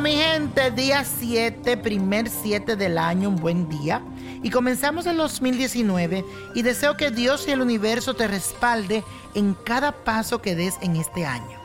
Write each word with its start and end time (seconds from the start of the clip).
mi 0.00 0.12
gente, 0.12 0.70
día 0.70 1.04
7, 1.04 1.76
primer 1.76 2.28
7 2.30 2.76
del 2.76 2.98
año, 2.98 3.28
un 3.28 3.36
buen 3.36 3.68
día. 3.68 4.00
Y 4.42 4.48
comenzamos 4.48 5.06
el 5.06 5.16
2019 5.16 6.24
y 6.54 6.62
deseo 6.62 6.96
que 6.96 7.10
Dios 7.10 7.46
y 7.48 7.50
el 7.50 7.60
universo 7.60 8.14
te 8.14 8.28
respalde 8.28 9.02
en 9.34 9.54
cada 9.54 9.92
paso 9.92 10.40
que 10.40 10.54
des 10.54 10.76
en 10.82 10.96
este 10.96 11.26
año. 11.26 11.58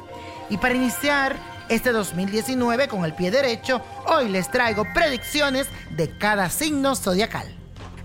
Y 0.50 0.58
para 0.58 0.74
iniciar 0.74 1.38
este 1.70 1.92
2019 1.92 2.88
con 2.88 3.06
el 3.06 3.14
pie 3.14 3.30
derecho, 3.30 3.82
hoy 4.08 4.30
les 4.30 4.50
traigo 4.50 4.84
predicciones 4.96 5.68
de 5.92 6.18
cada 6.18 6.50
signo 6.50 6.96
zodiacal. 6.96 7.48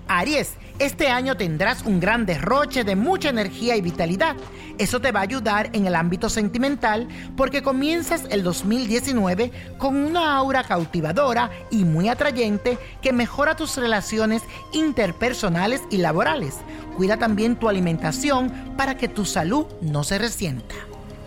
Aries, 0.08 0.52
este 0.84 1.08
año 1.08 1.36
tendrás 1.36 1.82
un 1.82 2.00
gran 2.00 2.26
derroche 2.26 2.82
de 2.82 2.96
mucha 2.96 3.28
energía 3.28 3.76
y 3.76 3.80
vitalidad. 3.80 4.34
Eso 4.78 5.00
te 5.00 5.12
va 5.12 5.20
a 5.20 5.22
ayudar 5.22 5.70
en 5.74 5.86
el 5.86 5.94
ámbito 5.94 6.28
sentimental 6.28 7.06
porque 7.36 7.62
comienzas 7.62 8.24
el 8.30 8.42
2019 8.42 9.52
con 9.78 9.96
una 9.96 10.36
aura 10.36 10.64
cautivadora 10.64 11.50
y 11.70 11.84
muy 11.84 12.08
atrayente 12.08 12.78
que 13.00 13.12
mejora 13.12 13.54
tus 13.54 13.76
relaciones 13.76 14.42
interpersonales 14.72 15.82
y 15.88 15.98
laborales. 15.98 16.56
Cuida 16.96 17.16
también 17.16 17.54
tu 17.54 17.68
alimentación 17.68 18.50
para 18.76 18.96
que 18.96 19.06
tu 19.06 19.24
salud 19.24 19.66
no 19.82 20.02
se 20.02 20.18
resienta. 20.18 20.74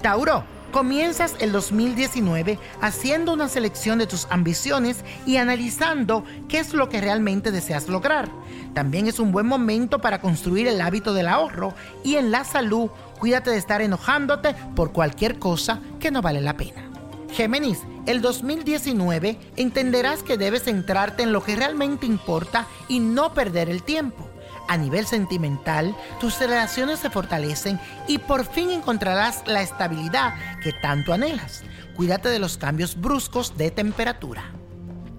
Tauro, 0.02 0.44
Comienzas 0.75 1.35
el 1.39 1.53
2019 1.53 2.59
haciendo 2.81 3.31
una 3.31 3.47
selección 3.47 3.97
de 3.97 4.07
tus 4.07 4.27
ambiciones 4.29 5.05
y 5.25 5.38
analizando 5.38 6.25
qué 6.49 6.59
es 6.59 6.73
lo 6.73 6.89
que 6.89 6.99
realmente 6.99 7.49
deseas 7.49 7.88
lograr. 7.88 8.29
También 8.73 9.08
es 9.08 9.17
un 9.19 9.31
buen 9.31 9.45
momento 9.45 10.00
para 10.00 10.19
construir 10.19 10.67
el 10.67 10.81
hábito 10.81 11.13
del 11.13 11.30
ahorro 11.30 11.73
y 12.03 12.17
en 12.17 12.30
la 12.30 12.44
salud, 12.44 12.89
cuídate 13.19 13.52
de 13.52 13.58
estar 13.58 13.81
enojándote 13.81 14.53
por 14.75 14.91
cualquier 14.91 15.39
cosa 15.39 15.80
que 16.02 16.11
no 16.11 16.22
vale 16.22 16.41
la 16.41 16.58
pena. 16.58 16.91
Géminis, 17.31 17.80
el 18.05 18.19
2019 18.19 19.39
entenderás 19.55 20.23
que 20.23 20.38
debes 20.38 20.63
centrarte 20.63 21.23
en 21.23 21.31
lo 21.31 21.41
que 21.41 21.55
realmente 21.55 22.05
importa 22.05 22.67
y 22.89 23.00
no 23.00 23.33
perder 23.33 23.69
el 23.69 23.81
tiempo 23.81 24.30
a 24.67 24.77
nivel 24.77 25.05
sentimental, 25.05 25.95
tus 26.19 26.39
relaciones 26.39 26.99
se 26.99 27.09
fortalecen 27.09 27.80
y 28.08 28.17
por 28.17 28.45
fin 28.45 28.72
encontrarás 28.72 29.44
la 29.45 29.61
estabilidad 29.61 30.33
que 30.61 30.72
tanto 30.72 31.13
anhelas. 31.13 31.63
Cuídate 31.95 32.30
de 32.30 32.39
los 32.39 32.57
cambios 32.57 32.99
bruscos 32.99 33.57
de 33.57 33.72
temperatura. 33.72 34.44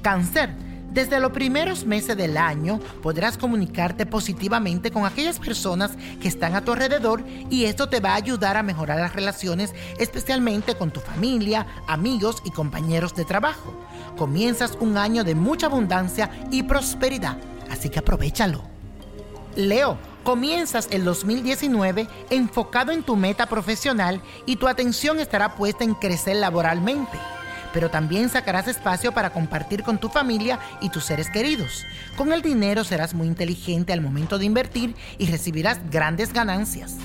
Cáncer. 0.03 0.51
Desde 0.93 1.21
los 1.21 1.33
primeros 1.33 1.85
meses 1.85 2.17
del 2.17 2.39
año 2.39 2.81
podrás 3.03 3.37
comunicarte 3.37 4.07
positivamente 4.07 4.91
con 4.91 5.05
aquellas 5.05 5.39
personas 5.39 5.91
que 6.23 6.29
están 6.29 6.55
a 6.55 6.65
tu 6.65 6.73
alrededor 6.73 7.23
y 7.51 7.67
esto 7.67 7.91
te 7.91 8.01
va 8.01 8.13
a 8.13 8.17
ayudar 8.17 8.57
a 8.57 8.63
mejorar 8.63 8.99
las 8.99 9.15
relaciones, 9.15 9.75
especialmente 9.99 10.75
con 10.75 10.91
tu 10.91 11.01
familia, 11.01 11.67
amigos 11.87 12.43
y 12.47 12.51
compañeros 12.51 13.15
de 13.15 13.27
trabajo. 13.27 13.75
Comienzas 14.17 14.79
un 14.81 14.97
año 14.97 15.23
de 15.23 15.35
mucha 15.35 15.67
abundancia 15.67 16.31
y 16.51 16.63
prosperidad, 16.63 17.37
así 17.71 17.91
que 17.91 17.99
aprovechalo. 17.99 18.76
Leo, 19.57 19.97
comienzas 20.23 20.87
el 20.91 21.05
2019 21.05 22.07
enfocado 22.29 22.93
en 22.93 23.03
tu 23.03 23.17
meta 23.17 23.47
profesional 23.47 24.21
y 24.45 24.57
tu 24.57 24.69
atención 24.69 25.19
estará 25.19 25.57
puesta 25.57 25.83
en 25.83 25.95
crecer 25.95 26.37
laboralmente. 26.37 27.19
Pero 27.73 27.91
también 27.91 28.29
sacarás 28.29 28.69
espacio 28.69 29.13
para 29.13 29.31
compartir 29.31 29.83
con 29.83 29.99
tu 29.99 30.09
familia 30.09 30.59
y 30.81 30.91
tus 30.91 31.05
seres 31.05 31.31
queridos. 31.31 31.85
Con 32.17 32.33
el 32.33 32.43
dinero 32.43 32.85
serás 32.85 33.15
muy 33.15 33.27
inteligente 33.27 33.93
al 33.93 34.03
momento 34.03 34.39
de 34.39 34.45
invertir 34.45 34.95
y 35.19 35.27
recibirás 35.27 35.81
grandes 35.91 36.33
ganancias. 36.33 36.97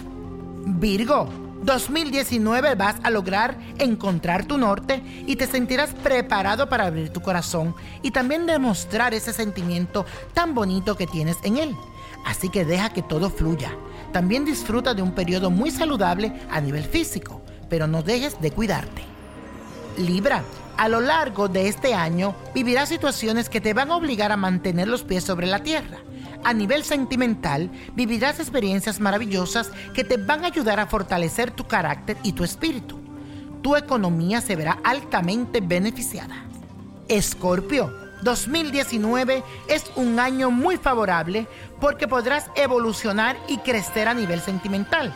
Virgo, 0.66 1.30
2019 1.64 2.76
vas 2.76 2.96
a 3.04 3.10
lograr 3.10 3.58
encontrar 3.78 4.46
tu 4.46 4.58
norte 4.58 5.02
y 5.26 5.36
te 5.36 5.48
sentirás 5.48 5.94
preparado 5.94 6.68
para 6.70 6.86
abrir 6.86 7.10
tu 7.10 7.22
corazón 7.22 7.76
y 8.02 8.12
también 8.12 8.46
demostrar 8.46 9.14
ese 9.14 9.32
sentimiento 9.32 10.06
tan 10.34 10.54
bonito 10.54 10.98
que 10.98 11.08
tienes 11.08 11.38
en 11.44 11.58
él. 11.58 11.76
Así 12.26 12.50
que 12.50 12.66
deja 12.66 12.90
que 12.90 13.02
todo 13.02 13.30
fluya. 13.30 13.76
También 14.12 14.46
disfruta 14.46 14.94
de 14.94 15.02
un 15.02 15.14
periodo 15.14 15.50
muy 15.50 15.72
saludable 15.72 16.34
a 16.50 16.60
nivel 16.60 16.84
físico, 16.84 17.42
pero 17.70 17.88
no 17.88 18.04
dejes 18.04 18.40
de 18.42 18.52
cuidarte. 18.52 19.04
Libra, 19.98 20.44
a 20.78 20.90
lo 20.90 21.00
largo 21.00 21.48
de 21.48 21.68
este 21.68 21.94
año 21.94 22.36
vivirás 22.54 22.90
situaciones 22.90 23.50
que 23.50 23.62
te 23.62 23.74
van 23.74 23.92
a 23.92 23.96
obligar 23.96 24.32
a 24.32 24.38
mantener 24.38 24.88
los 24.88 25.04
pies 25.04 25.24
sobre 25.24 25.48
la 25.48 25.60
tierra. 25.60 26.00
A 26.44 26.54
nivel 26.54 26.84
sentimental, 26.84 27.70
vivirás 27.94 28.40
experiencias 28.40 29.00
maravillosas 29.00 29.72
que 29.94 30.04
te 30.04 30.18
van 30.18 30.44
a 30.44 30.48
ayudar 30.48 30.80
a 30.80 30.88
fortalecer 30.88 31.52
tu 31.52 31.68
carácter 31.68 32.18
y 32.24 32.34
tu 32.34 32.44
espíritu. 32.44 33.00
Tu 33.62 33.76
economía 33.76 34.42
se 34.42 34.56
verá 34.56 34.80
altamente 34.84 35.62
beneficiada. 35.62 36.46
Escorpio, 37.08 37.94
2019 38.24 39.44
es 39.68 39.92
un 39.96 40.20
año 40.20 40.52
muy 40.52 40.78
favorable 40.78 41.48
porque 41.80 42.08
podrás 42.08 42.50
evolucionar 42.56 43.38
y 43.48 43.58
crecer 43.58 44.08
a 44.08 44.14
nivel 44.14 44.42
sentimental, 44.42 45.14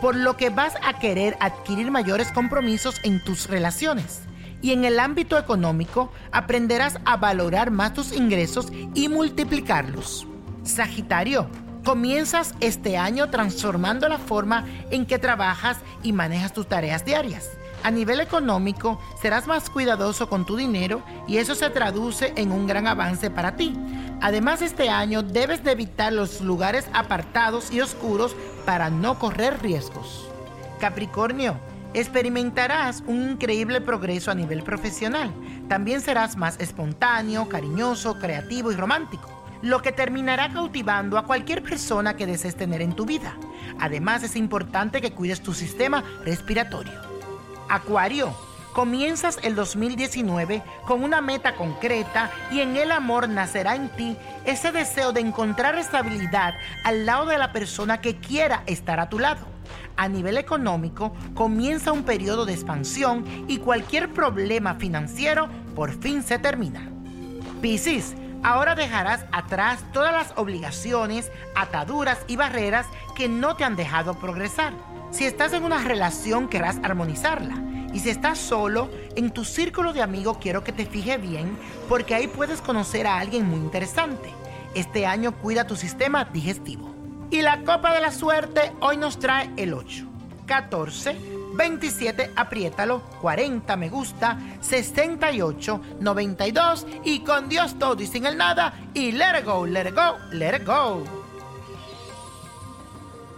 por 0.00 0.16
lo 0.16 0.36
que 0.36 0.50
vas 0.50 0.74
a 0.82 0.98
querer 0.98 1.36
adquirir 1.40 1.90
mayores 1.90 2.32
compromisos 2.32 2.96
en 3.04 3.22
tus 3.22 3.48
relaciones. 3.48 4.22
Y 4.60 4.72
en 4.72 4.84
el 4.84 4.98
ámbito 4.98 5.38
económico 5.38 6.12
aprenderás 6.32 6.98
a 7.04 7.16
valorar 7.16 7.70
más 7.70 7.94
tus 7.94 8.12
ingresos 8.12 8.72
y 8.94 9.08
multiplicarlos. 9.08 10.26
Sagitario, 10.64 11.48
comienzas 11.84 12.54
este 12.58 12.98
año 12.98 13.30
transformando 13.30 14.08
la 14.08 14.18
forma 14.18 14.66
en 14.90 15.06
que 15.06 15.20
trabajas 15.20 15.78
y 16.02 16.12
manejas 16.12 16.52
tus 16.52 16.68
tareas 16.68 17.04
diarias 17.04 17.57
a 17.82 17.90
nivel 17.90 18.20
económico, 18.20 19.00
serás 19.20 19.46
más 19.46 19.70
cuidadoso 19.70 20.28
con 20.28 20.44
tu 20.44 20.56
dinero 20.56 21.02
y 21.26 21.38
eso 21.38 21.54
se 21.54 21.70
traduce 21.70 22.32
en 22.36 22.52
un 22.52 22.66
gran 22.66 22.86
avance 22.86 23.30
para 23.30 23.56
ti. 23.56 23.74
Además, 24.20 24.62
este 24.62 24.88
año 24.88 25.22
debes 25.22 25.62
de 25.64 25.72
evitar 25.72 26.12
los 26.12 26.40
lugares 26.40 26.88
apartados 26.92 27.70
y 27.72 27.80
oscuros 27.80 28.34
para 28.66 28.90
no 28.90 29.18
correr 29.18 29.62
riesgos. 29.62 30.28
Capricornio, 30.80 31.56
experimentarás 31.94 33.02
un 33.06 33.30
increíble 33.30 33.80
progreso 33.80 34.30
a 34.30 34.34
nivel 34.34 34.62
profesional. 34.62 35.32
También 35.68 36.00
serás 36.00 36.36
más 36.36 36.58
espontáneo, 36.60 37.48
cariñoso, 37.48 38.18
creativo 38.18 38.72
y 38.72 38.76
romántico 38.76 39.38
lo 39.62 39.82
que 39.82 39.92
terminará 39.92 40.52
cautivando 40.52 41.18
a 41.18 41.24
cualquier 41.24 41.62
persona 41.62 42.16
que 42.16 42.26
desees 42.26 42.56
tener 42.56 42.82
en 42.82 42.94
tu 42.94 43.06
vida. 43.06 43.36
Además 43.80 44.22
es 44.22 44.36
importante 44.36 45.00
que 45.00 45.12
cuides 45.12 45.42
tu 45.42 45.52
sistema 45.52 46.04
respiratorio. 46.24 47.07
Acuario, 47.68 48.34
comienzas 48.72 49.38
el 49.42 49.54
2019 49.54 50.62
con 50.86 51.02
una 51.02 51.20
meta 51.20 51.54
concreta 51.54 52.30
y 52.50 52.60
en 52.60 52.76
el 52.76 52.92
amor 52.92 53.28
nacerá 53.28 53.74
en 53.74 53.88
ti 53.90 54.16
ese 54.44 54.72
deseo 54.72 55.12
de 55.12 55.20
encontrar 55.20 55.76
estabilidad 55.76 56.54
al 56.84 57.04
lado 57.04 57.26
de 57.26 57.38
la 57.38 57.52
persona 57.52 58.00
que 58.00 58.16
quiera 58.16 58.62
estar 58.66 59.00
a 59.00 59.08
tu 59.08 59.18
lado. 59.18 59.46
A 59.96 60.08
nivel 60.08 60.38
económico, 60.38 61.12
comienza 61.34 61.92
un 61.92 62.04
periodo 62.04 62.46
de 62.46 62.54
expansión 62.54 63.24
y 63.48 63.58
cualquier 63.58 64.12
problema 64.12 64.76
financiero 64.76 65.48
por 65.74 65.92
fin 66.00 66.22
se 66.22 66.38
termina. 66.38 66.88
Piscis, 67.60 68.14
ahora 68.44 68.76
dejarás 68.76 69.24
atrás 69.32 69.80
todas 69.92 70.12
las 70.12 70.38
obligaciones, 70.38 71.32
ataduras 71.54 72.18
y 72.28 72.36
barreras 72.36 72.86
que 73.16 73.28
no 73.28 73.56
te 73.56 73.64
han 73.64 73.74
dejado 73.74 74.14
progresar. 74.14 74.72
Si 75.10 75.24
estás 75.24 75.52
en 75.52 75.64
una 75.64 75.82
relación, 75.82 76.48
querrás 76.48 76.78
armonizarla. 76.82 77.56
Y 77.92 78.00
si 78.00 78.10
estás 78.10 78.38
solo, 78.38 78.90
en 79.16 79.30
tu 79.30 79.44
círculo 79.44 79.92
de 79.92 80.02
amigos 80.02 80.38
quiero 80.38 80.62
que 80.62 80.72
te 80.72 80.84
fije 80.84 81.16
bien, 81.16 81.56
porque 81.88 82.14
ahí 82.14 82.28
puedes 82.28 82.60
conocer 82.60 83.06
a 83.06 83.18
alguien 83.18 83.48
muy 83.48 83.58
interesante. 83.58 84.30
Este 84.74 85.06
año 85.06 85.32
cuida 85.32 85.66
tu 85.66 85.76
sistema 85.76 86.26
digestivo. 86.26 86.94
Y 87.30 87.42
la 87.42 87.62
copa 87.64 87.94
de 87.94 88.00
la 88.00 88.12
suerte 88.12 88.72
hoy 88.80 88.98
nos 88.98 89.18
trae 89.18 89.50
el 89.56 89.72
8, 89.74 90.06
14, 90.46 91.16
27, 91.54 92.32
apriétalo, 92.36 93.00
40, 93.20 93.76
me 93.76 93.88
gusta, 93.88 94.38
68, 94.60 95.80
92 96.00 96.86
y 97.04 97.20
con 97.20 97.48
Dios 97.48 97.78
todo 97.78 98.00
y 98.02 98.06
sin 98.06 98.26
el 98.26 98.36
nada 98.36 98.74
y 98.94 99.12
let 99.12 99.40
it 99.40 99.44
go, 99.44 99.66
let 99.66 99.88
it 99.88 99.94
go, 99.94 100.16
let 100.32 100.56
it 100.56 100.66
go. 100.66 101.17